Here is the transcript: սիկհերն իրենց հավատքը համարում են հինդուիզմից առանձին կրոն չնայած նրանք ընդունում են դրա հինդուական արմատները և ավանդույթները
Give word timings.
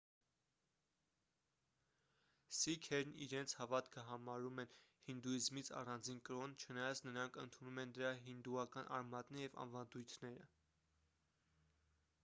սիկհերն 2.59 3.11
իրենց 3.25 3.53
հավատքը 3.59 4.05
համարում 4.07 4.61
են 4.63 4.73
հինդուիզմից 5.09 5.71
առանձին 5.83 6.23
կրոն 6.31 6.57
չնայած 6.63 7.03
նրանք 7.09 7.39
ընդունում 7.45 7.79
են 7.85 7.95
դրա 7.99 8.15
հինդուական 8.31 8.91
արմատները 9.01 9.45
և 9.47 9.61
ավանդույթները 9.67 10.49